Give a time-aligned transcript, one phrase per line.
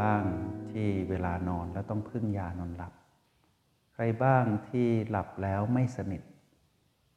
[0.00, 0.22] บ้าง
[0.70, 2.92] ที่เวลานอนแล้วต้องพึ่งยานอนหลับ
[3.94, 6.22] ใครบ้างที่หลับแล้วไม่สนิท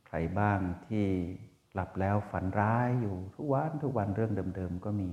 [0.07, 1.05] ใครบ้างที่
[1.73, 5.09] หลับแล้วฝันร้ายอยู่ทุกวันทุกวันเรื่องเดิมๆก็มี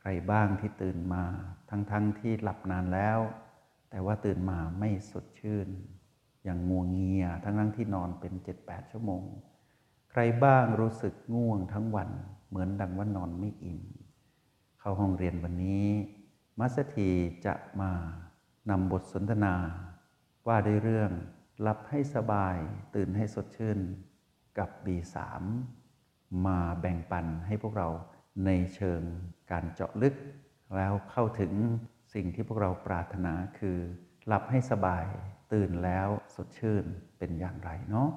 [0.00, 1.24] ใครบ้างที่ตื่นมา
[1.70, 3.18] ทั้งๆทที่หลับนานแล้ว
[3.90, 5.68] แต่ว่าตื่นมาไม่สดชื่น
[6.44, 8.32] อย่างงัวงเงียทั้งๆที่นอนเป็น
[8.62, 9.22] 7-8 ชั่วโมง
[10.10, 12.10] ใครบ้างรู้สึกง่วงทั้งวัน
[12.48, 13.80] เหมือนดังว่านอนไม่อิ่ม
[14.80, 15.88] เข้าห้องเรียนวันนี้
[16.60, 17.10] มัสถี
[17.46, 17.92] จะมา
[18.70, 19.54] นำบทสนทนา
[20.46, 21.10] ว่าด้วยเรื่อง
[21.60, 22.56] หลับให้สบาย
[22.94, 23.78] ตื่นให้สดชื่น
[24.58, 25.16] กับ B3
[26.46, 27.88] มาแบ่งปันให้พวกเรา
[28.46, 29.00] ในเชิง
[29.50, 30.14] การเจาะลึก
[30.76, 31.52] แล้วเข้าถึง
[32.14, 33.78] สิ่งที่พวกเราปรารถนาคือ
[34.26, 35.04] หลับให้สบาย
[35.52, 36.84] ตื่นแล้วสดชื่น
[37.18, 38.08] เป็นอย่างไรเนาะ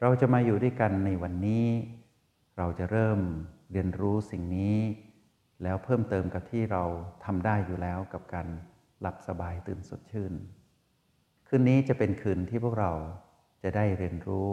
[0.00, 1.66] เราจะมาอยู่ด้วยกันในวันนี้
[2.56, 3.18] เราจะเริ่ม
[3.72, 4.78] เรียนรู้สิ่งนี้
[5.62, 6.82] แล้วเพิ่มเติมกับที่เรา
[7.24, 8.48] ทำได้อยู่แล้วกับการ
[9.00, 10.32] หลับสบายตื่นสดชื่น
[11.48, 12.92] คืนนี้จะเป็นคืนที่พวกเรา
[13.62, 14.52] จะได้เรียนรู้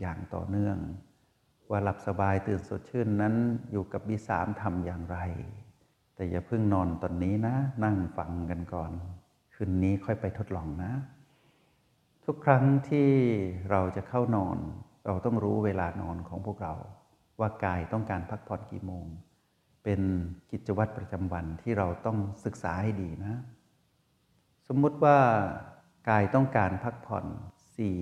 [0.00, 0.78] อย่างต่อเนื่อง
[1.70, 3.34] ว่าหลับสบายตื่นสดชื่นนั้น
[3.70, 5.18] อยู่กับบีสามทำอย่างไร
[6.14, 8.92] แต่อย่าเพิ่งนอนตอนนี้นะ นั่งฟังกันก่อน
[9.54, 10.92] คืนนี้ค่อยไปทดลองนะ
[12.24, 13.10] ทุกครั้งที่
[13.70, 14.58] เราจะเข้านอน
[15.06, 16.74] เราต้องรู้เวลานอนของพวกเรา
[17.40, 19.06] ว่ากายต้องการพักผ่อนกี่โมง
[19.84, 20.00] เป็น
[20.50, 23.34] กิจวัตรประจำวันที่เราต้องศึกษาให้ดีนะ
[24.68, 25.18] สมมุติว่า
[26.08, 27.26] กายต้องการพักผ่อน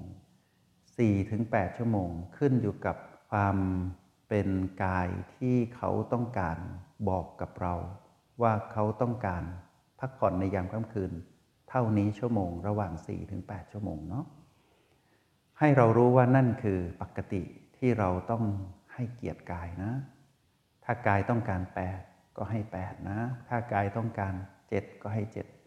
[0.68, 2.98] 4 ถึง 8 ชั่วโมงขึ้นอยู่กับ
[3.30, 3.58] ความ
[4.30, 4.50] เป็น
[4.84, 6.58] กายที่เขาต้องการ
[7.10, 7.76] บอกกับเรา
[8.42, 9.44] ว่าเขาต้องการ
[10.00, 11.12] พักผ่อนในยามค่ำคืน
[11.70, 14.26] เท่านี้ชั่วโมงระหว่าง 4 ถึง 8 ชั่วโมงเนาะ
[15.60, 17.42] ให้เรารู้ว่านั่นคือปกติ
[17.78, 18.44] ที่เราต้อง
[18.94, 19.92] ให้เกียรติกายนะ
[20.86, 21.62] ถ้ากายต้องการ
[22.00, 24.34] 8ก็ให้8นะ ถ้ากายต้องการ
[24.68, 25.24] 7ก็ให้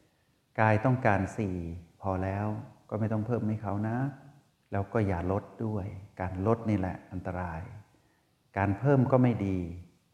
[0.07, 1.21] 7กายต้องการ
[1.63, 2.47] 4พอแล้ว
[2.91, 3.97] ก็ไม่ต้องเพิ่มให้เขานะ
[4.73, 5.87] แล้วก็อย่าลดด้วย
[6.21, 7.63] การลดนี่แหละอันตราย
[8.59, 9.59] การเพิ่มก็ไม่ดี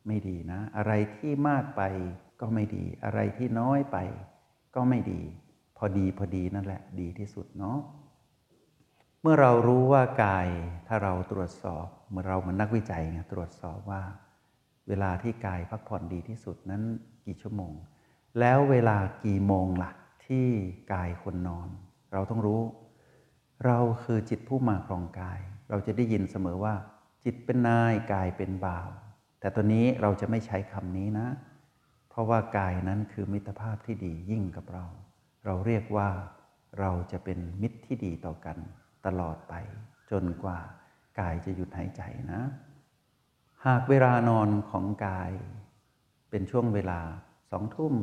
[0.07, 1.83] ไม่ดีนะ อะไรที่มากไป
[2.41, 3.97] ก็ไม่ดี อะไรที่น้อยไป
[4.75, 5.21] ก็ไม่ดี
[5.77, 7.79] พอดีพอดีนั่นแหละดีที่สุดเนาะ
[9.29, 10.49] มื่อเรารู้ว่ากาย
[10.87, 14.03] ถ้าเราตรวจสอบเมื่อเราเหมือนนักวิจัยไงตรวจสอบว่า
[14.89, 16.83] เวลาที่กายพักผ่อนดีที่สุดนั้น
[17.27, 17.73] กี่ชั่วโมง
[18.41, 19.93] แล้วเวลากี่โมงละ่ะ
[20.27, 20.47] ที่
[20.93, 21.69] กายคนนอน
[22.13, 22.63] เราต้องรู้
[23.65, 26.75] เราคือจิตผู้มาครองกาย เราจะได้ยินเสมอว่า
[27.25, 28.89] จิตเป็นนายกายเป็นบ่าว
[29.41, 31.29] แต่ตอนนี้เราจะไม่ใช้คำนี้นะ
[32.11, 34.87] เพราะว่ากายนั้นคือมิตรภาพที่ดียิ่งกับเรา
[35.45, 36.09] เราเรียกว่า
[36.79, 38.59] เราจะเป็นมิตรที่ดีต่อกัน
[39.07, 39.55] ตลอดไป
[40.11, 40.59] จนกว่า
[41.21, 42.03] กายจะหยุดหายใจ
[42.33, 42.43] นะ
[43.67, 45.33] หากเวลานอนของกาย
[46.31, 47.01] เป็นช่วงเวลา
[47.51, 47.95] สองทุ่ม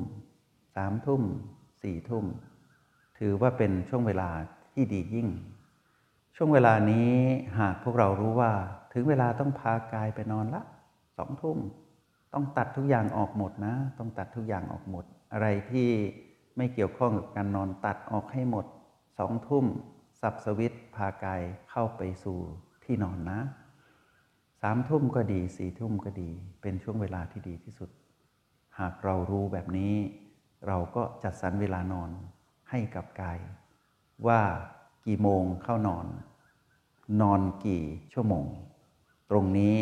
[0.75, 1.21] สามทุ่ม
[1.81, 2.25] สี่ทุ่ม
[3.19, 4.29] ถือว่าเป็นช่วงเวลา
[4.73, 5.27] ที่ดียิ่ง
[6.35, 7.11] ช่วงเวลานี้
[7.59, 8.51] หากพวกเรารู้ว่า
[8.93, 10.61] ถึงเวลาต้องพากายไปนอนละ
[11.17, 11.57] สองทุ่ม
[12.33, 15.87] ต้องตัดทุกอย่างออกหมดนะ ต้องตัดทุกอย่างออกหมด อะไรที่
[16.57, 18.65] ไม่เกี่ยวข้องกับการนอนตัดออกให้หมด
[19.19, 19.65] สองทุ่ม
[20.25, 22.39] สับสวิตพากายเข้าไปสู่
[22.83, 23.39] ที่นอนนะ
[24.61, 26.29] สามทุ่มก็ดีสี่ทุ่มก็ดี
[26.61, 27.89] เป็นช่วงเวลาที่ดีที่สุด
[28.79, 29.93] หากเรารู้แบบนี้
[30.67, 32.09] เราก็จัดสรรเวลานอน
[32.69, 33.39] ให้กับกาย
[34.27, 34.41] ว่า
[35.05, 36.05] กี่โมงเข้านอน
[37.21, 38.45] นอนกี่ชั่วโมง
[39.29, 39.77] ตรงนี้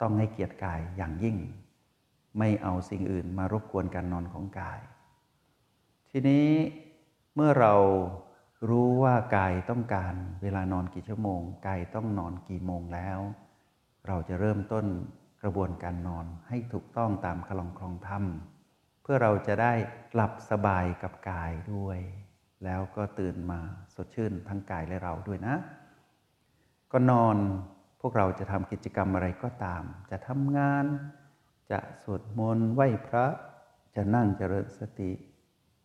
[0.00, 1.36] ต้องให้เกียรติกายอย่างยิ่ง
[2.38, 4.80] ไม่เอาสิ่งอื่นมารบกวนการนอนของกาย
[6.10, 6.48] ทีนี้
[7.34, 7.74] เมื่อเรา
[8.68, 13.18] รู้ว่ากายต้องการเวลานอนกี่ชั่วโมง กายต้องนอนกี่โมงแล้ว
[14.06, 14.86] เราจะเริ่มต้น
[15.42, 18.24] กระบวนการนอนให้ถูกต้องตามคลองครองธรรม
[19.02, 19.72] เพื่อเราจะได้
[20.14, 21.98] หลับสบายกับกายด้วย
[22.64, 23.60] แล้วก็ตื่นมา
[23.94, 25.56] สดชื่นทั้งกายและเราด้วยนะ
[26.92, 27.36] ก็นอน
[28.00, 30.84] พวกเราจะทำกิจกรรมอะไรก็ตาม จะทำงาน
[31.70, 33.26] จะสวดมนต์ไหว้พระ
[33.94, 35.12] จะนั่งเจริญสติ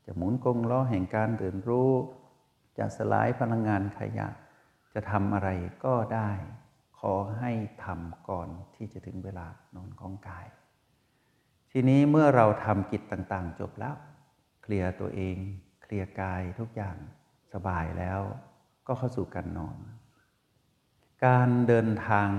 [0.06, 1.92] จะหมุนกงล้อแห่งการตื่นรู้
[2.77, 4.27] จะสลายพลังงานขยะ
[4.94, 5.50] จะทำอะไร
[5.85, 6.31] ก็ได้
[7.00, 7.51] ขอให้
[7.83, 10.47] ทำก่อนที่จะถึงเวลานอนของกาย
[11.71, 13.95] ทีนี้เมื่อเราทำกิจต่างๆ จบแล้ว
[14.62, 15.35] เคลียร์ตัวเอง
[15.81, 16.97] เคลียร์กายทุกอย่าง
[17.53, 18.21] สบายแล้ว
[18.88, 19.77] ก็เข้าสู่การนอน
[21.25, 22.29] การเดินทาง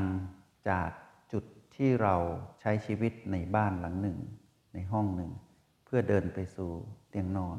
[0.68, 0.90] จาก
[1.32, 1.44] จุด
[1.76, 2.14] ที่เรา
[2.60, 4.18] ใช้ชีวิตในบ้านหลังหนึ่ง
[4.74, 5.32] ในห้องหนึ่ง
[5.84, 6.70] เพื่อเดินไปสู่
[7.08, 7.58] เตียงนอน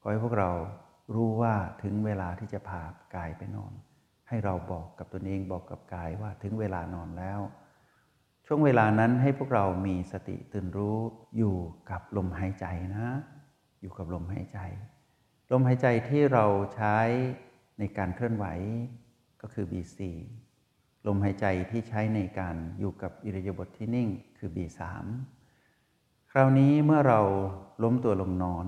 [0.00, 0.50] ขอให้พวกเรา
[1.14, 2.82] รู้ว่าถึงเวลาที่จะพา
[3.16, 3.72] กายไปนอน
[4.28, 7.40] ให้เราบอกกับตนเองบอกกับกายว่าถึงเวลานอนแล้ว
[8.46, 10.98] ช่วงเวลานั้นให้พวกเรามีสติตื่นรู้
[11.36, 11.56] อยู่
[11.90, 12.66] กับลมหายใจ
[12.96, 13.08] นะ
[13.80, 14.58] อยู่กับลมหายใจ
[15.52, 16.96] ลมหายใจที่เราใช้
[17.78, 18.46] ในการเคลื่อนไหว
[19.42, 20.00] ก็คือ B4
[21.06, 24.08] ลมหายใจที่ใช้ในการอยู่กับอิริยาบถทที่นิ่ง
[24.38, 24.80] คือ B3
[26.32, 27.20] คราวนี้เมื่อเรา
[27.82, 28.66] ล้มตัวลงนอน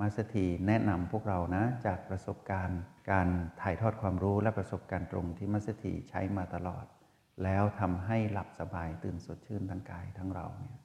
[0.00, 2.80] มาสถีแนะนำพวกเรานะจากประสบการณ์
[3.10, 3.28] การ
[3.60, 6.84] ถ่ายทอดความรู้และประสบการณ์ตรงที่มัสถีใช้มาตลอด
[7.42, 10.76] แล้วทำให้หลับสบายตื่นสดชื่นทั้งกายทั้งเราเนี่ย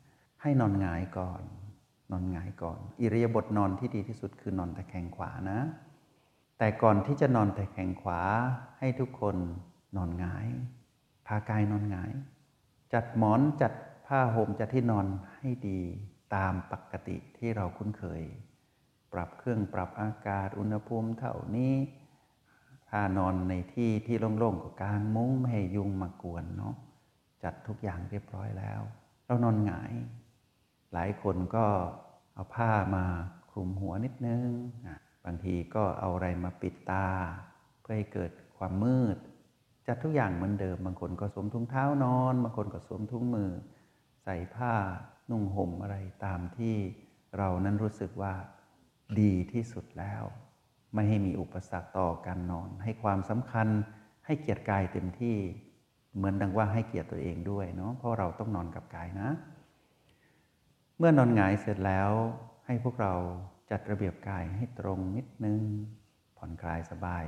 [0.41, 1.41] ให้นอนหงายก่อน
[2.11, 5.59] นอนหงายก่อน อิริยาบถนอนที่ดีที่สุดคือนอนตะแคงขวานะ
[6.57, 8.21] แต่ก่อนที่จะนอนตะแคงขวา
[8.79, 9.35] ให้ทุกคน
[9.97, 10.47] นอนหงาย
[11.27, 12.11] พากายนอนหงาย
[12.93, 13.73] จัดหมอนจัด
[14.07, 15.79] ผ้าห่มจัดที่นอนให้ดี
[16.35, 18.21] ตามปกติที่เราคุ้นเคย
[19.13, 21.75] ปรับเครื่องปรับอากาศอุณหภูมิเท่านี้
[22.89, 26.75] ถ้านอนในที่ที่โล่งๆก็กางมุ้งไม่ให้ยุงมากวนเนาะ
[27.43, 28.81] จัดทุกอย่างเรียบร้อยแล้ว
[29.25, 29.93] เรานอนหงาย
[30.93, 31.65] หลายคนก็
[32.33, 33.05] เอาผ้ามา
[33.51, 34.47] คลุมหัวนิดนึง
[35.25, 37.07] บางทีก็เอาอะไรมาปิดตา
[37.81, 39.17] เพื่อให้เกิดความมืด
[39.87, 43.51] จัดทุกอย่างเหมือนเดิม บางคนก็สวมถุงเท้านอน บางคนก็สวมถุงมือ
[44.23, 44.73] ใส่ผ้า
[45.29, 46.75] นุ่งห่มอะไรตามที่
[47.37, 48.33] เรานั้นรู้สึกว่า
[49.19, 50.23] ดีที่สุดแล้ว
[50.93, 53.67] ไม่ให้มีอุปสรรคต่อการนอน ให้ความสำคัญ
[54.25, 55.37] ให้เกียรติกายเต็มที่
[56.15, 59.29] เหมือนดังว่าให้เกียรติตัวเองด้วยเนาะเพราะเราต้องนอนกับกายนะ
[60.97, 62.11] เมื่อนอนหงายเสร็จแล้ว
[62.65, 63.13] ให้พวกเรา
[63.69, 65.61] จัดระเบียบกายให้ตรงนิดนึง
[66.37, 67.25] ผ่อนคลายสบาย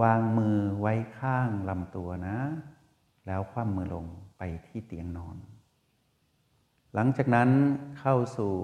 [0.00, 2.38] วางมือไว้ข้างลำตัวนะ
[3.26, 4.04] แล้วคว่ำมือลง
[4.38, 5.36] ไปที่เตียงนอน
[6.94, 7.50] หลังจากนั้น
[7.98, 8.54] เข้าสู่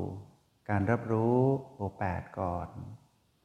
[0.71, 1.37] การรับรู้
[1.75, 2.69] โอแปดก่อน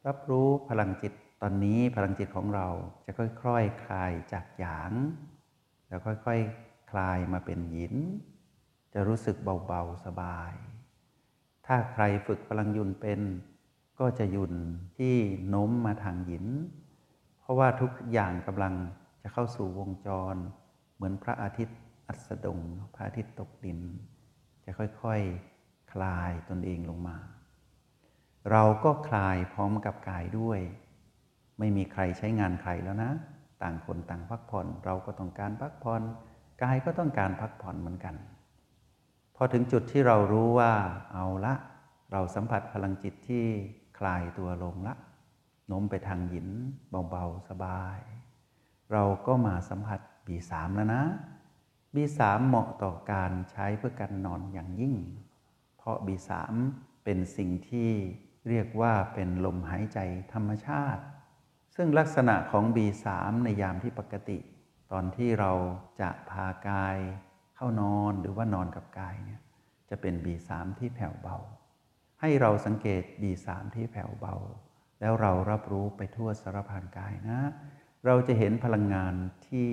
[0.07, 2.67] รับรู้พลังจิตตอนนี้พลังจิตของเรา
[3.05, 3.47] จะค่อยๆค
[3.83, 4.91] คลายจากหยาง
[5.87, 6.29] แล้วค่อยๆค
[6.91, 7.93] คลายมาเป็นหิน
[8.93, 10.53] จะรู้สึกเบาๆสบาย
[11.65, 13.21] ถ้าใครฝึกพลังยุนเป็น
[13.99, 14.53] ก็จะยุน
[14.97, 15.15] ที่
[15.49, 16.45] โน้มมาทางหิน
[17.39, 18.73] เพราะว่าทุกอย่างกำลัง
[19.21, 20.35] จะเข้าสู่วงจร
[20.95, 21.77] เหมือนพระอาทิตย์
[22.07, 22.59] อัสดง
[22.93, 23.79] พระอาทิตย์ตกดิน
[24.63, 25.56] จะค่อยๆ
[25.93, 27.17] คลายตนเองลงมา
[28.51, 30.59] เราก็คลายพร้อมกับกายด้วย
[31.59, 33.11] ไม่มีใครใช้งานใครแล้วนะ
[33.61, 36.01] ต่างคนต่างพักผ่อน เราก็ต้องการพักผ่อน
[36.63, 38.15] กายก็ต้องการพักผ่อนเหมือนกัน
[39.35, 40.71] พอถึงจุดที่เรารู้ว่า
[41.13, 41.53] เอาละ
[42.11, 43.45] เราสัมผัสพลังจิตที่
[43.97, 44.93] คลายตัวลงละ
[45.67, 46.47] โน้มไปทางหยิน
[47.09, 47.99] เบาๆ สบาย
[48.91, 51.03] เราก็มาสัมผัสบีสามแล้วนะ
[51.95, 54.93] บีสามเหมาะต่อการใช้เพื่อการนอนอย่างยิ่ง
[55.87, 56.53] ราะบีสาม
[57.03, 57.91] เป็นสิ่งที่
[58.49, 59.99] เรียกว่าเป็นลมหายใจ
[60.33, 61.03] ธรรมชาติ
[61.75, 63.05] ซึ่งลักษณะของ B3
[63.43, 64.37] ในยามที่ปกติ
[64.91, 65.51] ตอนที่เรา
[66.01, 66.97] จะพากาย
[67.55, 69.41] เข้านอนหรือว่านอนกับกายเนี่ย
[69.89, 70.49] จะเป็น B3
[70.79, 71.37] ที่แผ่วเบา
[72.21, 74.35] ให้เราสังเกต B3 ที่แผ่วเบา
[74.99, 77.39] แล้วเรารับรู้ไปทั่วสารพานกายนะ
[78.05, 79.13] เราจะเห็นพลังงาน
[79.47, 79.69] ที่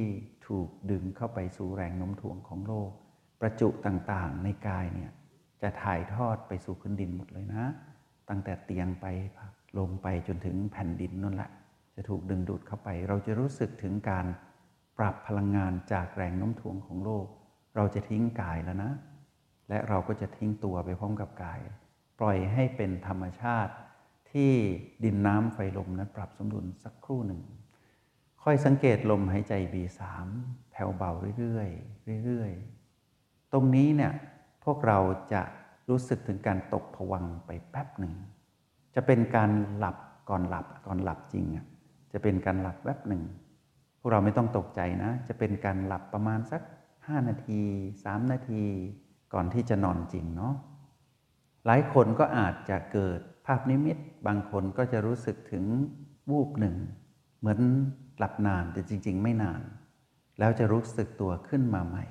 [0.46, 2.90] ถูกดึงเข้าไปสู่แรงโน้มถ่วงของโลก
[3.40, 5.10] ประจุต่างๆในกายเนี่ย
[5.64, 7.64] จะถ่ายทอดไปสู่พื้นดินหมดเลยนะ
[8.28, 9.06] ตั้งแต่เตียงไป
[9.78, 11.50] ลงไปจนถึงแผ่นดินนั่นแหละ
[11.94, 14.26] จะถูกดึงดูดเข้าไป เราจะรู้สึกถึงการ
[14.98, 17.26] ปรับพลังงานจากแรงโน้มถ่วงของโลก
[17.76, 18.92] เราจะทิ้งกายแล้วนะ
[19.68, 21.58] และเราก็จะทิ้งตัวไปพร้อมกับกาย
[22.18, 23.74] ปล่อยให้เป็นธรรมชาติ
[24.32, 24.52] ที่
[25.04, 27.40] ดินน้ำไฟลมนั้นปรับสมดุลสักครู่หนึ่ง
[28.42, 30.00] ค่อยสังเกตลมหายใจ B3
[30.70, 34.12] แผ่วเบาเรื่อยๆเรื่อยๆ ตรงนี้เนี่ย
[34.64, 34.98] พวกเรา
[35.32, 35.42] จะ
[35.88, 38.14] รู้สึกถึงการตกผวังไปแป๊บหนึ่ง
[38.94, 39.96] จะเป็นการหลับ
[40.28, 41.66] ก่อนหลับก่อนหลับจริงอะ
[42.12, 43.22] จะเป็นการหลับแป๊บหนึ่ง
[43.98, 46.62] พวกเราไม่ต้องตกใจนะ จะเป็นการหลับประมาณสัก
[46.94, 47.62] 5 นาที
[47.94, 48.64] 3 นาที
[49.32, 50.54] ก่อนที่จะนอนจริงเนาะ
[51.66, 55.64] หลายคนก็อาจจะเกิดภาพนิมิต บางคนก็จะรู้สึกถึง
[56.30, 56.76] วูบหนึ่ง
[57.38, 57.60] เหมือน
[58.18, 59.62] หลับนานแต่จริง ๆ ไม่นาน
[60.38, 62.04] แล้วจะรู้สึกตัวขึ้นมาใหม่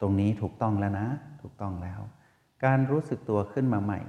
[0.00, 1.08] ตรงนี้ถูกต้องแล้วนะ
[1.42, 2.00] ถูกต้องแล้ว
[2.64, 4.00] การรู้สึกตัวขึ้นมาใหม่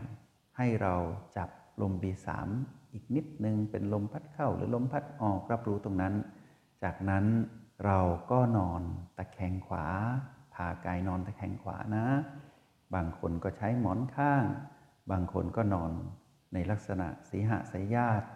[0.58, 0.96] ให้เรา
[1.38, 1.50] จับ
[1.82, 2.28] ลม B3
[2.94, 6.14] อีกนิดนึงเป็นลมพัดเข้าหรือลมพัดออกรับรู้ตรงนั้น
[6.84, 7.26] จากนั้น
[7.86, 8.00] เรา
[8.32, 8.82] ก็นอน
[9.18, 9.86] ตะแคงขวา
[10.54, 12.06] พากายนอนตะแคงขวานะ
[12.96, 14.44] บางคนก็ใช้หมอนข้าง
[15.12, 15.92] บางคนก็นอน
[16.54, 18.28] ในลักษณะสีหะสายญาติ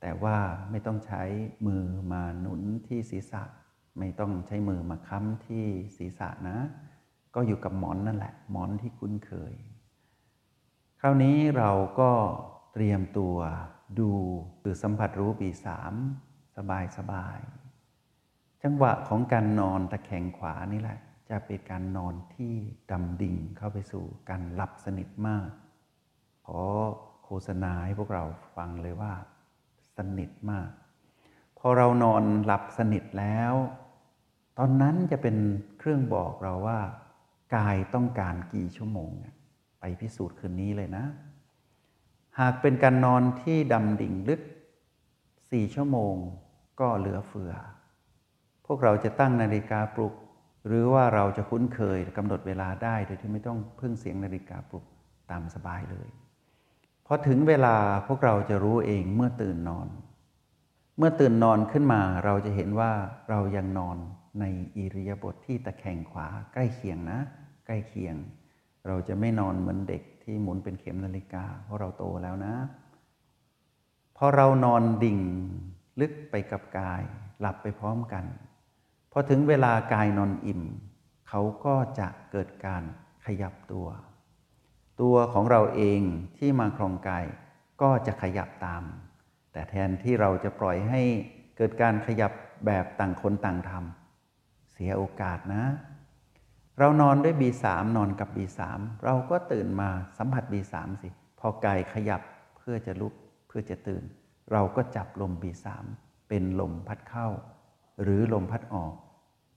[0.00, 0.36] แต่ว่า
[0.70, 1.22] ไม่ต้องใช้
[1.66, 3.42] มือมาหนุนที่ศีรษะ
[3.98, 5.64] ไม่ต้องใช้มือมาค้ำที่
[5.96, 6.58] ศีรษะนะ
[7.34, 9.54] ก็อยู่กับหมอนนั่นแหละ หมอนที่คุ้นเคย
[11.00, 11.70] คราวนี้เรา
[12.00, 12.10] ก็
[12.72, 13.36] เตรียมตัว
[13.98, 14.10] ดู
[14.60, 15.92] หรือสัมผัสรู้ปีสาม
[16.56, 17.38] สบายสบาย
[18.62, 22.54] จังหวะของการนอนตะแคงขวานี่แหละ จะเป็นการนอนที่
[22.90, 25.48] ดำดิ่งเข้าไปสู่การหลับสนิทมาก
[26.46, 26.60] ขอ
[27.24, 28.24] โฆษณาให้พวกเรา
[28.56, 29.12] ฟังเลยว่า
[29.96, 30.68] สนิทมาก
[31.58, 33.54] พอเรานอนหลับสนิทแล้ว
[34.58, 35.36] ตอนนั้นจะเป็น
[35.78, 36.80] เครื่องบอกเราว่า
[37.56, 39.10] กายต้องการกี่ชั่วโมง
[39.80, 41.04] ไปพิสูจน์คืนนี้เลยนะ
[42.40, 44.40] หากเป็นการนอนที่ดำดิ่งลึก
[45.50, 46.14] สี่ชั่วโมง
[46.80, 47.52] ก็เหลือเฟือ
[48.66, 50.14] พวกเราจะตั้งนาฬิกาปลุก
[50.66, 54.84] หรือว่าเราจะคุ้นเคยกำหนดเวลาได้โดยที่ไม่ต้องพึ่งเสียงนาฬิกาปลุก
[55.30, 56.08] ตามสบายเลย
[57.06, 57.76] พอถึงเวลา
[58.06, 59.88] พวกเราจะรู้เองเมื่อตื่นนอน
[60.98, 62.92] เมื่อตื่นนอนขึ้นมาเราจะเห็นว่า
[63.30, 63.96] เรายังนอน
[64.40, 64.44] ใน
[64.76, 67.18] อิริยาบถทที่ตะแคงขวาใกล้เคียงนะ
[67.66, 68.14] ใกล้เคียง
[68.86, 72.54] เราจะไม่นอนเหมือนเด็กที่หมุนเป็นเข็มนาฬิกา เพราะเราโตแล้วนะ
[74.16, 75.18] พอเรานอนดิ่ง
[76.00, 77.02] ลึกไปกับกาย
[77.40, 78.24] หลับไปพร้อมกัน
[79.12, 80.62] พอถึงเวลากายนอนอิ่ม
[81.28, 82.82] เขาก็จะเกิดการ
[83.26, 83.88] ขยับตัว
[85.00, 86.00] ตัวของเราเอง
[86.38, 87.24] ที่มาครองกาย
[87.82, 88.82] ก็จะขยับตาม
[89.52, 91.02] แต่แทนที่เราจะปล่อยให้
[91.56, 92.32] เกิดการขยับ
[92.66, 93.99] แบบต่างคนต่างทำ
[94.82, 95.64] สียโอกาสนะ
[96.78, 97.64] เรานอนด้วย B3
[97.96, 98.60] นอนกับ B3
[99.04, 101.08] เราก็ตื่นมาสัมผัส B3 สิ
[101.40, 102.22] พอกายขยับ
[102.58, 103.14] เพื่อจะลุก
[103.48, 104.02] เพื่อจะตื่น
[104.52, 105.66] เราก็จับลม B3
[106.28, 107.28] เป็นลมพัดเข้า
[108.02, 108.94] หรือลมพัดออก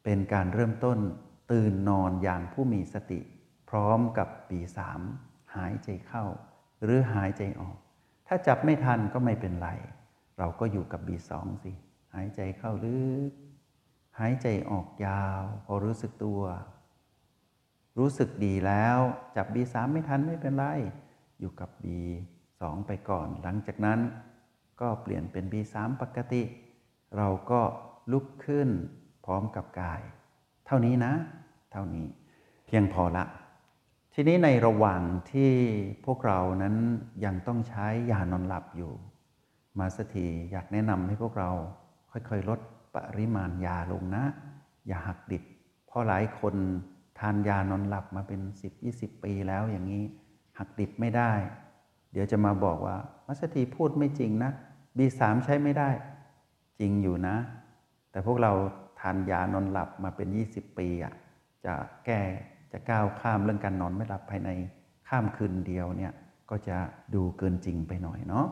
[0.03, 0.97] เป็นการเริ่มต้น
[1.51, 3.19] ตื่นนอนอย่างผู้มีสติ
[3.69, 4.99] พร้อมกับปีสาม
[5.55, 6.25] หายใจเข้า
[6.83, 7.77] หรือหายใจออก
[8.27, 9.69] ถ้าจับไม่ทันก็ไม่เป็นไร
[10.37, 11.71] เราก็อยู่กับบีสองสิ
[12.13, 12.99] หายใจเข้าลึ
[13.29, 13.31] ก
[14.19, 16.41] หายใจออกยาว พอรู้สึกตัว
[17.99, 18.97] รู้สึกดีแล้ว
[19.35, 20.65] จับบีสามไม่ทันไม่เป็นไร
[21.39, 21.99] อยู่กับบี
[22.59, 23.99] สองไปก่อน หลังจากนั้น
[24.81, 26.43] ก็เปลี่ยนเป็นบีสามปกติ
[27.17, 27.61] เราก็
[28.11, 28.69] ลุกขึ้น
[29.25, 30.01] พร้อมกับกาย
[30.65, 31.13] เท่านี้นะ
[31.71, 32.05] เท่านี้
[32.67, 33.25] เพียงพอละ
[34.13, 35.01] ทีนี้ในระหว่าง
[35.31, 35.51] ที่
[36.05, 36.75] พวกเรานั้น
[37.25, 38.91] ยังต้องใช้ยานอนหลับอยู่
[39.79, 41.51] มาสถีอยากแนะนำให้พวกเรา
[42.11, 42.59] ค่อยๆลด
[42.95, 44.23] ปริมาณยาลงนะ
[44.87, 45.43] อย่าหักดิบ
[45.87, 46.55] เพราะหลายคน
[47.19, 48.41] ทานยานอนหลับมาเป็น
[48.81, 50.03] 10-20 ปีแล้วอย่างนี้
[50.57, 51.31] หักดิบไม่ได้
[52.11, 52.97] เดี๋ยวจะมาบอกว่า
[53.27, 54.51] มัสถีพูดไม่จริงนะ
[54.97, 55.89] B3 ใช้ไม่ได้
[56.79, 57.35] จริงอยู่นะ
[58.11, 58.51] แต่พวกเรา
[58.99, 61.13] ทานยานอนหลับมาเป็น 20 ปีอะ
[61.65, 61.73] จะ
[62.05, 62.21] แก้
[62.71, 64.49] จะก้าวข้ามเรื่องการนอนไม่หลับภายใน
[65.07, 66.13] ข้ามคืนเดียวเนี่ย
[66.49, 66.77] ก็จะ
[67.15, 68.45] ดูเกินจริงไปหน่อยเนาะ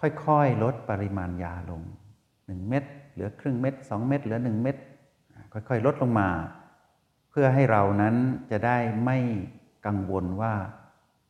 [0.00, 1.82] ค่อยๆ ลดปริมาณยาลง
[2.26, 4.76] 1 เม็ด เหลือครึ่งเม็ด2เม็ดเหลือ 1 เม็ด
[5.52, 6.28] ค่อยๆ ลดลงมา
[7.30, 8.14] เพื่อให้เรานั้น
[8.50, 9.18] จะได้ไม่
[9.86, 10.52] กังวลว่า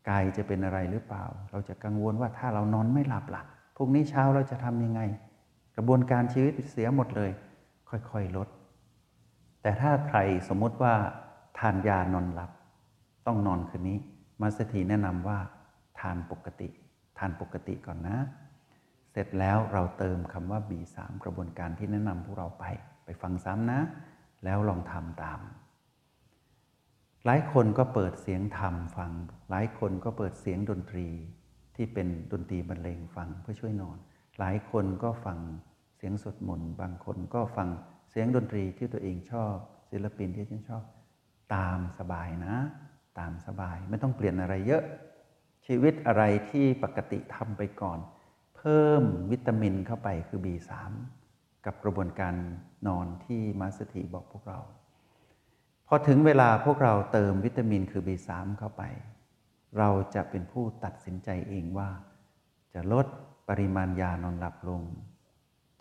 [0.09, 3.43] กายจะเป็นอะไรหรือเปล่า เราจะกังวลว่าถ้าเรานอนไม่หลับละ่ะ
[3.77, 5.01] พรุ่งนี้เช้าเราจะทำยังไง
[5.77, 7.31] กระบวนการชีวิตเสียหมดเลย
[7.89, 8.49] ค่อยๆลด
[9.63, 10.95] แต่ถ้าใครสมมติว่า
[11.59, 12.51] ทานยานอนหลับ
[13.27, 13.99] ต้องนอนคืนนี้
[14.41, 15.39] มาสถีแนะนำว่า
[16.01, 16.69] ทานปกติ
[17.19, 18.17] ทานปกติก่อนนะ
[19.13, 22.65] เสร็จแล้วเราเติมคำว่า B3 กระบวนการที่แนะนำพวกเราไป
[23.05, 23.81] ไปฟังซ้ำนะ
[24.45, 25.41] แล้วลองทำตาม
[27.27, 29.13] หลายคนก็เปิดเสียงธรรมฟัง
[29.51, 31.07] หลายคนก็เปิดเสียงดนตรี
[31.77, 33.97] ที่เป็นดนตรีบรรเลงฟังเพื่อช่วยนอน
[34.39, 35.39] หลายคนก็ฟัง
[35.97, 37.69] เสียงสดมนบางคนก็ฟัง
[38.11, 39.55] เสียงดนตรีที่ตัวเองชอบ
[39.91, 40.85] ศิลปินที่ฉันชอบ
[41.55, 42.57] ตามสบายนะ
[43.19, 44.83] ตามสบายไม่ต้องเปลี่ยนอะไรเยอะ
[45.67, 47.99] ชีวิตอะไรที่ปกติทำไปก่อน
[48.63, 50.73] พิ่มวิตามินเข้าไปคือ B3
[51.65, 52.35] กับกระบวนการ
[52.87, 54.61] นอนที่มาสถีบอกพวกเรา
[55.89, 58.83] พอถึงเวลาพวกเราเติมวิตามินคือ B3 เข้าไป
[59.79, 61.91] เราจะเป็นผู้ตัดสินใจเองว่า
[62.75, 63.07] จะลด
[63.49, 64.83] ปริมาณยานอนหลับลง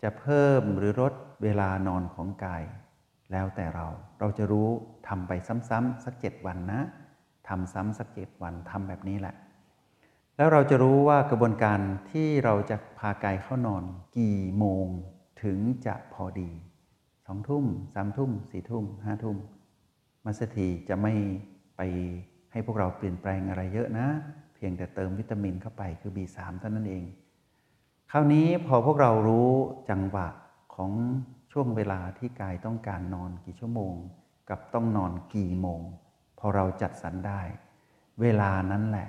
[0.02, 2.64] จะเพิ่มหรือลดเวลานอนของกาย
[3.32, 3.86] แล้วแต่เรา
[4.18, 4.68] เราจะรู้
[5.08, 5.32] ทำไป
[5.68, 6.80] ซ้ำๆสักเจ็ดวันนะ
[7.48, 9.34] ทำซ้ำสักเจ็ดวันทำแบบนี้แหละ
[10.36, 13.84] แล้วเราจะรู้ว่ากระบวนการที่เราจะพากายเข้านอน
[14.18, 14.86] กี่โมง
[15.42, 16.50] ถึงจะพอดี
[17.26, 19.36] สองทุ่มสามทุ่มสี่ทุ่มห้าทุ่ม
[20.24, 21.12] มัสถีจะไม่
[21.76, 21.80] ไป
[22.52, 24.06] ให้พวกเราเปลี่ยนแปลงอะไรเยอะนะ
[24.54, 27.04] เพียงแต่เติมวิตามินเข้าไปคือ B3 เท่านั้นเอง
[28.10, 29.50] คราวนี้พอพวกเรารู้
[29.90, 30.28] จังหวะ
[30.74, 30.90] ของ
[31.52, 33.94] ช่วงเวลาที่กายต้องการนอนกี่ชั่วโมง
[34.48, 35.80] กับต้องนอนกี่โมง
[36.38, 37.40] พอเราจัดสรรได้
[38.20, 39.08] เวลานั้นแหละ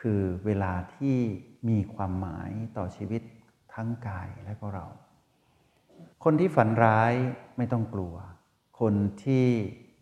[0.00, 1.16] คือเวลาที่
[1.68, 3.22] มีความหมายต่อชีวิต
[3.74, 4.86] ทั้งกายและก็เรา
[6.24, 7.12] คนที่ฝันร้าย
[7.56, 8.14] ไม่ต้องกลัว
[8.80, 9.46] คนที่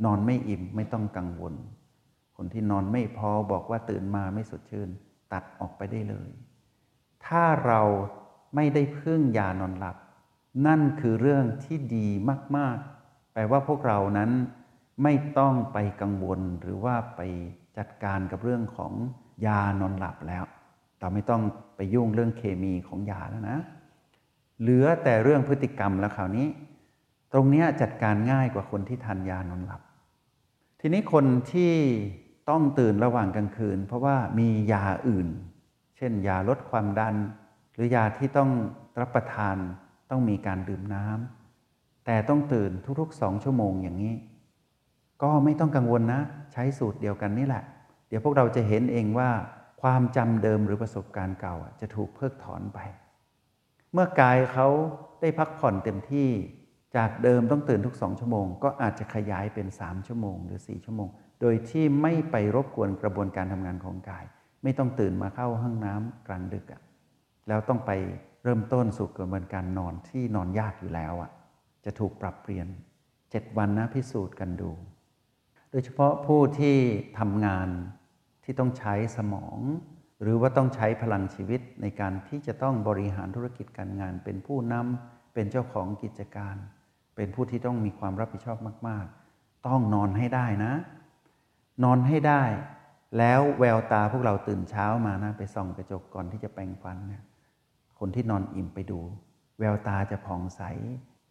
[0.05, 1.55] นอนไม่อิ่มไม่ต้องกังวล
[2.37, 4.89] คนที่นอนไม่พอบอกว่าตื่นมาไม่สดชื่น
[5.33, 6.31] ตัดออกไปได้เลย
[7.27, 7.83] ถ้าเรา
[8.55, 9.97] ไม่ได้พึ่งยานอนหลับ
[10.67, 12.09] นั่นคือเรื่องที่ดี
[12.57, 14.31] มาก ๆ แปลว่าพวกเรานั้น
[15.03, 17.21] ไม่ต้องไปกังวลหรือว่าไป
[17.79, 18.93] จัดการกับเรื่องของ
[19.45, 20.45] ยานอนหลับแล้ว
[21.01, 21.43] เราไม่ต้อง
[21.77, 23.59] ไปยุ่งเรื่องเคมีของยาแล้วนะ
[24.61, 26.47] เหลือแต่เรื่องพฤติกรรมแล้วคราวนี้
[27.33, 29.83] ตรงนี้จัดการง่ายกว่าคนที่ทานยานอนหลับ
[30.81, 31.73] ทีนี้คนที่
[32.51, 35.29] ต้องตื่นระหว่างกลางคืน เพราะว่ามียาอื่น
[35.97, 37.15] เช่น ยาลดความดัน
[37.75, 38.51] หรือยาที่ต้อง
[39.01, 39.57] รับประทาน
[40.11, 44.15] ต้องมีการดื่มน้ำแต่ต้องตื่นทุกๆสองชั่วโมงอย่างนี้
[45.23, 46.21] ก็ไม่ต้องกังวลนะ
[46.53, 47.65] ใช้สูตรเดียวกันนี่แหละ
[48.09, 49.31] เดี๋ยวพวกเราจะเห็นเองว่า
[49.83, 52.79] ความจำเดิมหรือประสบการณ์เก่าจะถูกเพิกถอนไป
[53.93, 54.69] เมื่อกายเขา
[55.21, 56.29] ได้พักผ่อนเต็มที่
[56.97, 61.09] จากเดิมต้องตื่นทุกสองชั่วโมง ก็อาจจะขยายเป็นสามชั่วโมง หรือสี่ชั่วโมง
[61.41, 64.25] โดยที่ไม่ไปรบกวนกระบวนการทำงานของกาย
[64.63, 66.83] ไม่ต้องตื่นมาเข้าห้องน้ำกลางดึกอะ
[67.49, 67.91] แล้วต้องไป
[68.45, 71.31] เริ่มต้นสู่กระบวนการนอนที่นอนยากอยู่แล้วอะ
[71.85, 72.67] จะถูกปรับเปลี่ยน
[73.31, 74.71] เจ็ดวันนะพิสูจน์กันดู
[75.71, 76.77] โดยเฉพาะผู้ที่
[77.19, 77.69] ทำงาน
[78.45, 79.59] ที่ต้องใช้สมอง
[80.23, 86.57] หรือว่าต้องใช้พลังชีวิตในการที่จะต้องบริหารธุรกิจการงาน เป็นผู้นำเป็นเจ้าของกิจการ
[87.17, 88.59] เป็นผู้ที่ต้องมีความรับผิดชอบ
[88.89, 89.07] มาก
[89.37, 90.73] ๆ ต้องนอนให้ได้นะ
[91.85, 92.43] นอนให้ได้
[93.19, 97.23] แล้วแววตาพวกเราตื่นเช้ามานะ ไปส่องกระจกก่อนที่จะแปรงฟันเนี่ย
[97.99, 99.01] คนที่นอนอิ่มไปดู
[99.59, 100.63] แววตาจะผ่องใส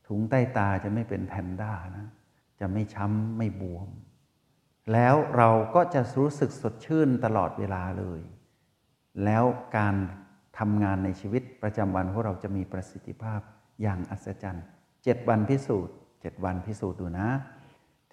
[0.08, 2.08] ถุงใต้ตาจะไม่เป็นแพนด้านะ
[2.60, 3.88] จะไม่ช้ำไม่บวม
[4.94, 8.22] แล้วเราก็จะรู้สึกสดชื่นตลอดเวลาเลย
[9.26, 9.44] แล้ว
[9.78, 9.96] การ
[10.60, 13.40] ทำงานในชีวิตประจำวันของเราจะมีประสิทธิภาพ
[13.82, 14.66] อย่างอัศจรรย์
[15.04, 17.30] เจ็ดวันพิสูจน์เจ็ดวันพิสูจน์ดูนะ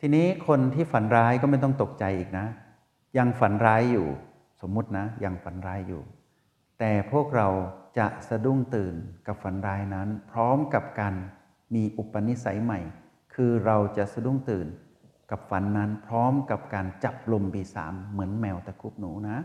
[0.00, 2.46] ทีนี้คนที่ฝันร้ายก็ไม่ต้องตกใจอีกนะ
[3.18, 4.08] ยังฝันร้ายอยู่
[4.61, 6.02] สมมุตินะ ยังฝันร้ายอยู่
[6.78, 7.48] แต่พวกเรา
[7.98, 8.94] จะสะดุ้งตื่น
[9.26, 11.14] กับฝันร้ายนั้น พร้อมกับการ
[11.74, 12.80] มีอุปนิสัยใหม่
[13.35, 14.66] คือเราจะสะดุ้งตื่น
[15.30, 19.37] กับฝันนั้นพร้อมกับการจับลมปีสามเหมือนแมวตะคุบหนูนะ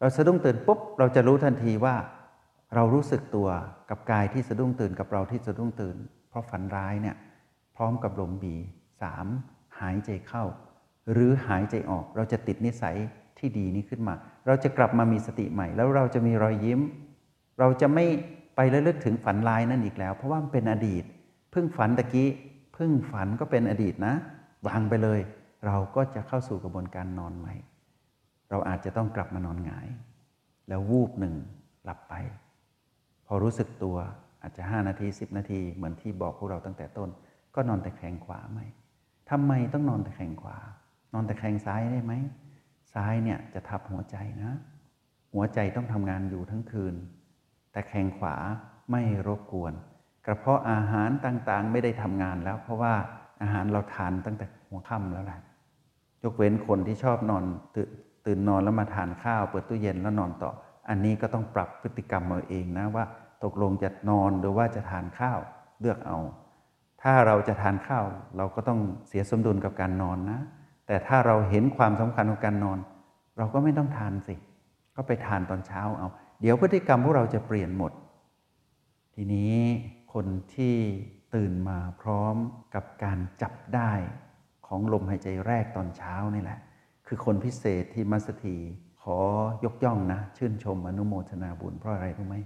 [0.00, 1.96] เราสะดุ้งตื่นปุ๊บเราจะรู้ทันทีว่า
[2.74, 3.48] เรารู้สึกตัว
[3.90, 5.96] กับกายที่สะดุ้งตื่นกับเราที่สะดุ้งตื่น
[6.28, 7.16] เพราะฝันร้ายเนี่ย
[7.76, 8.54] พร้อมกับลมบี
[9.02, 9.26] สาม
[9.80, 10.44] หายใจเข้า
[11.12, 12.96] หรือหายใจออกเราจะติดนิสัย
[13.38, 14.14] ที่ดีนี้ขึ้นมา
[14.46, 16.80] เราจะกลับมามีสติใหม่ แล้วเราจะมีรอยยิ้ม
[17.58, 18.04] เราจะไม่
[18.56, 21.04] ไประลึกถึงฝันร้ายนั่นอีกแล้ว เพราะว่ามันเป็นอดีต
[21.50, 22.28] เพิ่งฝันตะกี้
[22.74, 24.14] เพิ่งฝันก็เป็นอดีตนะ
[24.66, 25.20] วางไปเลย
[25.66, 27.54] เราก็จะเข้าสู่กระบวนการนอนใหม่
[28.50, 29.88] เราอาจจะต้องกลับมานอนหงาย
[30.68, 31.34] แล้ววูบหนึ่ง
[31.84, 32.14] หลับไป
[33.26, 33.96] พอรู้สึกตัว
[34.42, 37.08] อาจจะ 5 นาที 10 นาที เหมือนที่บอกพวกเราตั้งแต่ต้น
[37.54, 38.60] ก็นอนแต่แคงขวาไหม
[39.30, 40.56] ทำไมต้องนอนแต่แคงขวา
[41.12, 42.12] นอนแต่แคงซ้ายได้ไหม
[42.94, 44.52] ซ้ายเนี่ยจะทับหัวใจนะ
[45.34, 46.94] หัวใจต้องทำงานอยู่ทั้งคืน
[47.72, 48.34] แต่แคงขวา
[48.90, 49.72] ไม่รบกวน
[50.26, 52.94] กระเพาะอาหารต่างๆ ไม่ได้ทำงานแล้ว เพราะว่า
[53.40, 55.40] อาหารเราทานตั้งแต่หัวค่ำแล้วแหละ
[56.22, 57.88] ยกเว้นคนที่ชอบนอนตื่น
[58.26, 60.50] ตื่นนอนแล้วมาทานข้าว เปิดตู้เย็นแล้วนอนต่อ
[60.88, 63.04] อันนี้ก็ต้องปรับพฤติกรรมเอาเองนะว่า
[63.44, 65.38] ตกลงจะนอนหรือว่าจะทานข้าว
[65.80, 66.18] เลือกเอา
[67.02, 68.04] ถ้าเราจะทานข้าว
[68.36, 70.40] เราก็ต้องเสียสมดุลกับการนอนนะ
[70.86, 72.78] แต่ถ้าเราเห็นความสำคัญของการนอน
[73.38, 74.34] เราก็ไม่ต้องทานสิ
[74.96, 76.08] ก็ไปทานตอนเช้าเอา
[76.40, 77.92] เดี๋ยวพฤติกรรมพวกเราจะเปลี่ยนหมด
[79.14, 79.56] ทีนี้
[80.12, 80.76] คนที่
[81.34, 82.36] ตื่นมาพร้อม
[82.74, 83.92] กับการจับได้
[84.66, 86.58] ของลมหายใจแรกตอนเช้านี่แหละ
[87.06, 88.56] คือคนพิเศษที่มัสถี
[89.02, 89.18] ขอ
[89.64, 92.36] ยกย่องนะ ชื่นชมอนุโมทนาบุญเพราะอะไรรู้ไหม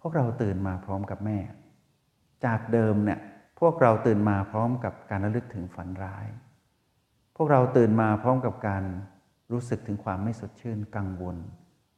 [0.00, 1.38] พวกเราตื่นมาพร้อมกับแม่
[2.44, 3.20] จากเดิมเนี่ย
[3.60, 6.26] พวกเราตื่นมาพร้อมกับการระลึกถึงฝันร้าย
[7.36, 8.84] พวกเราตื่นมาพร้อมกับการ
[9.52, 11.36] รู้สึกถึงความไม่สดชื่นกังวล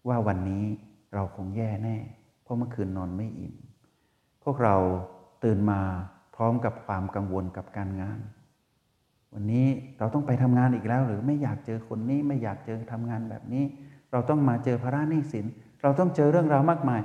[0.09, 0.65] ว่าวันนี้
[1.15, 1.97] เราคงแย่แน่
[2.43, 3.55] เพราะเมื่อคืนนอนไม่อิ่ม
[4.45, 4.77] พวกเรา
[5.45, 5.81] ตื่นมา
[6.35, 8.19] พร้อมกับความกังวลกับการงาน
[9.35, 9.67] วันนี้
[9.99, 13.65] เราต้องไปทำงานอีกแล้ว หรือไม่อยากเจอคนนี้ไม่อยากเจอทำงานแบบนี้
[14.13, 15.47] เราต้องมาเจอภาระหนี้สิน
[15.83, 17.01] เราต้องเจอเรื่องราวมากมาย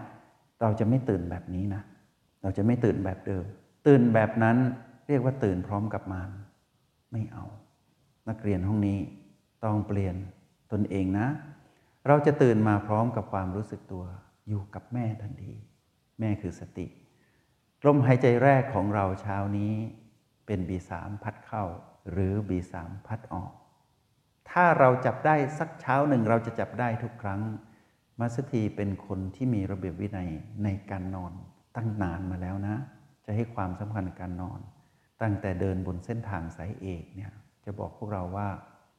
[0.61, 1.81] เราจะไม่ตื่นแบบนี้นะ
[2.41, 3.43] เราจะไม่ตื่นแบบเดิม
[3.87, 4.57] ตื่นแบบนั้น
[5.07, 6.29] เรียกว่าตื่นพร้อมกับมาร
[7.11, 7.45] ไม่เอา
[8.29, 8.97] นักเรียนห้องนี้
[9.63, 10.15] ต้องเปลี่ยน
[10.71, 11.27] ตนเองนะ
[12.07, 14.03] เราจะตื่นมาพร้อมกับความรู้สึกตัว
[14.47, 15.53] อยู่กับแม่ทันที
[16.19, 16.85] แม่คือสติ
[17.85, 19.73] ลมหายใจแรกของเราเช้านี้
[20.45, 21.65] เป็นบีสามพัดเข้า
[22.11, 23.51] หรือบีสามพัดออก
[24.49, 27.41] ถ้าเราจับได้สักเช้าหนึ่งเราจะจับได้ทุกครั้ง
[28.19, 30.29] มัสถีเป็นคนที่มีระเบียบวินัย
[30.63, 31.33] ในการนอน
[31.75, 32.75] ตั้งนานมาแล้วนะ
[33.25, 34.59] จะให้ความสำคัญกับการนอน
[35.21, 37.31] ตั้งแต่เดินบนเส้นทางสายเอกเนี่ย
[37.65, 38.49] จะบอกพวกเราว่า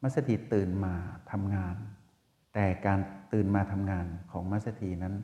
[0.03, 0.95] มัสถีตื่นมา
[1.31, 1.77] ทำงาน
[2.55, 2.99] แต่การ
[3.33, 5.14] ตื่นมาทำงานของมัสถีนั้น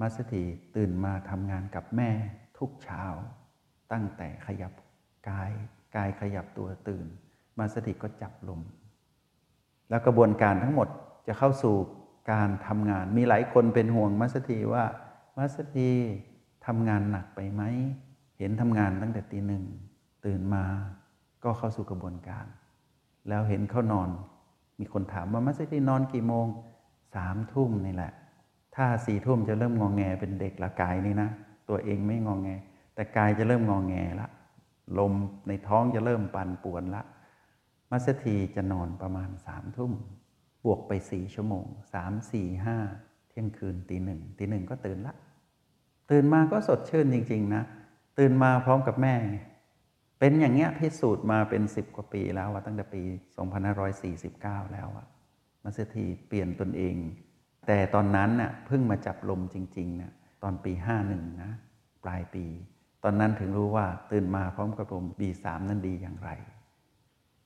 [0.00, 0.42] มัสถี
[0.76, 2.10] ตื่นมาทำงานกับแม่
[2.58, 3.04] ทุกเช้า
[3.92, 4.72] ตั้งแต่ขยับ
[5.28, 5.50] กาย
[5.96, 7.06] กายขยับตัวตื่น
[7.58, 8.60] มาสติก็จับลม
[9.88, 10.88] แล้วกระบวนการทั้งหมด
[11.26, 11.76] จะเข้าสู่
[12.32, 14.84] การทำงาน มีหลายคนเป็นห่วงมัสตีว่า
[15.36, 15.90] มัสตี
[16.66, 17.62] ทำงานหนักไปไหม
[18.38, 19.64] เห็นทำงานตั้งแต่ตีหนึ่ง
[20.26, 20.64] ตื่นมา
[21.44, 22.46] ก็เข้าสู่กระบวนการ
[23.28, 24.08] แล้วเห็นเขานอน
[24.78, 26.46] มีคนถามว่ามัสตีนอนกี่โมง
[27.14, 28.12] สามทุ่มนี่แหละ
[28.74, 31.30] ถ้าสี่ทุ่มจะเริ่มงองแงเป็นเด็กละกายนี่นะ
[31.68, 32.50] ตัวเองไม่งองแง
[32.94, 34.28] แต่กายจะเริ่มงองแงละ
[34.98, 35.12] ลม
[35.48, 37.02] ในท้องจะเริ่มปั่นป่วนละ
[37.90, 39.92] มัสถีจะนอนประมาณสามทุ่ม
[40.64, 42.76] บวกไปสี่ชั่วโมงสามสี่ห้า
[43.28, 45.14] เที่ยงคืนตีหนึ่งตีหนึ่งก็ตื่นละ
[46.10, 47.64] ตื่นมาก็สดชื่นจริง ๆ นะ
[48.18, 49.14] ตื่นมาพร้อมกับแม่
[50.18, 53.02] เป็นอย่างเงี้ยพิสูจน์มาเป็นสิบกว่าปีแล้วว่าตั้งแต่ปี
[53.82, 55.06] 2549 แล้วอะ
[55.62, 56.96] มัสถีเปลี่ยนตนเอง
[57.66, 60.12] แต่ตอนนั้นน่ะเพิ่งมาจับลมจริงๆนะ
[60.44, 60.72] ตอนปี
[61.08, 61.52] 51 นะ
[62.04, 62.44] ปลายปี
[63.02, 66.30] ตอนนั้นถึงรู้ว่าตื่นมาพร้อมกับลม B3 นั้นดีอย่างไร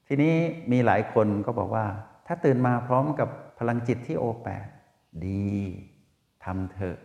[0.06, 0.34] ทีนี้
[0.72, 1.86] มีหลายคนก็บอกว่า
[2.26, 4.48] ถ้าตื่นมาพร้อมกับพลังจิตที่ O8
[5.26, 5.48] ดี
[6.44, 6.98] ทำเถอะ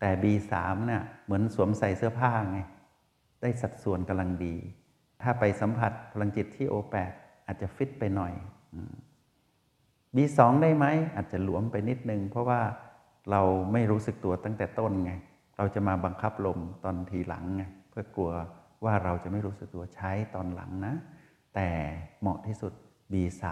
[0.00, 0.54] แต่ B3
[0.90, 2.60] น่ะเหมือนสวมใส่เสื้อผ้าไง
[3.42, 4.54] ได้สัดส่วนกำลังดี
[5.22, 7.12] ถ้าไปสัมผัสพลังจิตที่ O8
[7.46, 8.32] อาจจะฟิตไปหน่อย
[10.16, 12.60] B2 ได้ไหมอาจจะหลวมไปนิดนึง เพราะว่า
[13.30, 15.12] เราไม่รู้สึกตัวตั้งแต่ต้นไง
[15.58, 18.30] เราจะมาบังคับลมตอนทีหลังไงเพื่อกลัว
[18.84, 20.94] ว่าเราจะไม่รู้สึกตัวใช้ตอนหลังนะ
[21.54, 21.68] แต่
[22.20, 22.72] เหมาะที่สุด
[23.12, 23.44] B3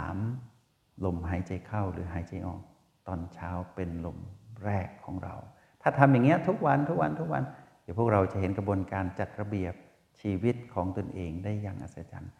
[1.04, 2.60] ลมหายใจเข้าหรือหายใจออก
[3.08, 4.18] ตอนเช้าเป็นลม
[4.64, 5.34] แรกของเรา
[5.82, 7.42] ถ้าทำอย่างเงี้ยทุกวันทุกวันทุกวัน
[7.82, 9.74] เดี๋ยวพวกเราจะเห็นกระบวนการจัดระเบียบ
[10.20, 12.32] ชีวิตของตนเองได้อย่างอัศจรรย์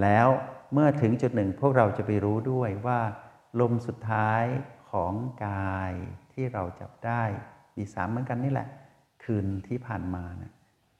[0.00, 0.28] แล้ว
[0.72, 3.00] เมื่อถึงจุดหนึ่งพวกเราจะไปรู้ด้วยว่า
[3.60, 4.44] ลมสุดท้าย
[4.90, 5.12] ของ
[5.46, 5.92] กาย
[6.32, 7.22] ที่เราจับได้
[7.76, 8.68] บีสามเหมือนกันนี่แหละ
[9.24, 10.52] คืนที่ผ่านมาเนะ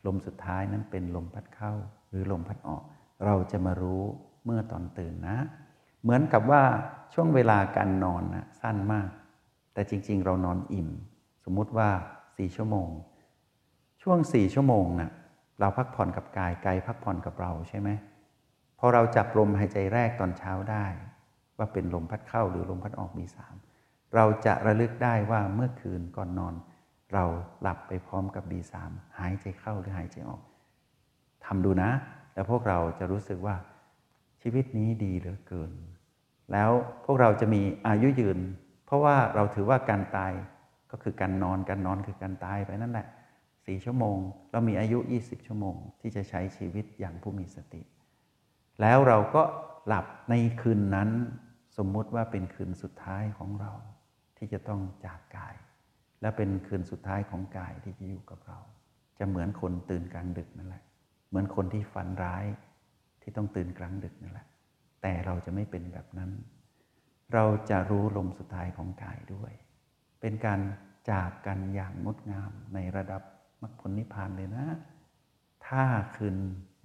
[0.07, 1.73] ลมสุดท้ายนั้นเป็นลมพัดเข้า
[2.09, 2.83] หรือลมพัดออก
[3.25, 4.03] เราจะมารู้
[4.45, 5.39] เมื่อตอนตื่นนะ
[6.03, 6.63] เหมือนกับว่า
[7.15, 9.09] ช่วงเวลาการนอนนะสั้นมาก
[9.75, 10.89] แต่จริง ๆ เรานอนอิ่ม
[11.45, 11.91] สมมุติว่า
[12.37, 12.89] สี่ชั่วโมง
[14.03, 15.11] ช่วงสี่ชั่วโมงนะ่ะ
[15.61, 17.89] เราพักผ่อนกับกายกายพักผ่อนกับเราใช่ไหม
[18.79, 20.87] พอเราจับลมหายใจแรกตอนเช้าได้
[21.59, 23.55] ว่าเป็นลมพัดเข้าหรือลมพัดออกมีสาม
[24.15, 26.55] เราจะระลึกได้ว่าเมื่อคืนก่อนนอน
[27.15, 27.25] เรา
[27.63, 28.75] หลับไปพร้อมกับ B3
[29.19, 30.43] หายใจเข้าหรือหายใจออก
[31.45, 31.91] ทำดูนะ
[32.35, 33.57] แล้วพวกเราจะรู้สึกว่า
[34.43, 35.73] ชีวิตนี้ดีเหลือเกิน
[36.53, 36.71] แล้ว
[37.05, 38.39] พวกเราจะมีอายุยืน
[38.87, 40.33] เพราะว่าเราถือว่าการตาย
[40.91, 43.07] ก็คือการนอนการนอนคือการตายไปนั่นแหละ
[43.67, 44.17] สี่ชั่วโมง
[44.51, 47.83] เรามีอายุ 20 ชั่วโมง ที่จะใช้ชีวิตอย่างผู้มีสติ
[48.81, 49.43] แล้วเราก็
[49.87, 51.11] หลับในคืนนั้น
[51.77, 53.73] สมมุติว่าเป็นคืนสุดท้ายของเรา
[54.37, 55.55] ที่จะต้องจากกาย
[56.21, 58.59] และเป็นคืนสุดท้ายของกายที่จะอยู่กับเรา
[59.19, 60.83] จะเหมือนคนตื่นกลางดึกนั่นแหละ
[61.29, 62.45] เหมือนคนที่ฝันร้าย
[63.23, 64.47] ที่ต้องตื่นกลางดึกนั่นแหละ
[65.03, 66.31] แต่เราจะไม่เป็นแบบนั้น
[67.35, 69.53] เราจะรู้ลมสุดท้ายของกายด้วย
[70.21, 70.61] เป็นการ
[71.11, 73.23] จากกันอย่างงดงามในระดับ
[73.63, 74.67] มรรคผลนิพพานเลยนะ
[75.67, 75.85] ถ้า
[76.17, 76.37] คืน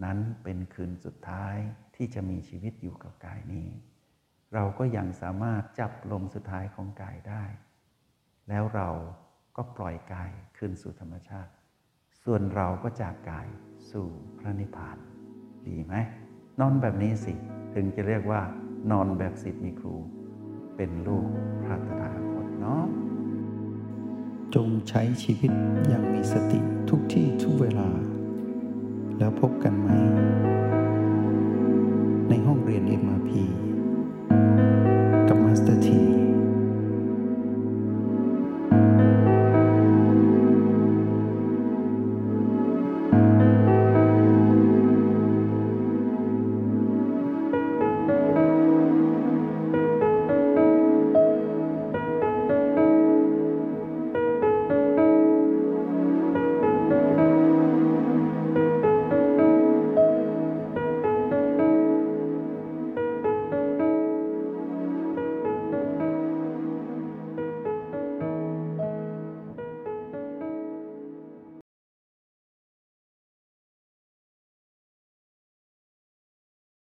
[0.03, 1.55] นั้นเป็นคืนสุดท้าย
[1.95, 3.67] ที่จะมีชีวิตอยู่กับกายนี้
[4.53, 7.43] เราก็ยังสามารถจับลมสุดท้ายของกายได้
[8.49, 8.89] แล้วเรา
[9.55, 11.51] ก็ปล่อยกายคืนสู่ธรรมชาติ
[12.23, 13.47] ส่วนเราก็จากกาย
[13.91, 14.97] สู่พระนิพพาน
[15.67, 15.93] ดีไหม
[16.59, 17.33] นอนแบบนี้สิ
[17.73, 18.41] ถึงจะเรียกว่า
[18.91, 19.95] นอนแบบสิทธิ์มีครู
[20.75, 21.27] เป็นลูก
[21.63, 22.83] พระตถาคตเนาะ
[24.55, 25.51] จงใช้ชีวิต
[25.87, 27.89] อย่างมีสติทุกที่ทุกเวลา
[29.17, 29.89] แล้วพบกันไหม